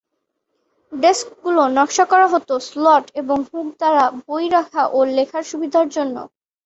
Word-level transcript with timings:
Desk 0.93 1.27
গুলো 1.43 1.63
নকশা 1.77 2.05
করা 2.11 2.27
হত 2.33 2.49
স্লট 2.67 3.05
এবং 3.21 3.37
হুক 3.49 3.67
দ্বারা 3.79 4.03
বই 4.21 4.45
রাখা 4.55 4.83
ও 4.87 4.99
লেখার 5.15 5.43
সুবিধার 5.51 5.87
জন্য। 5.95 6.15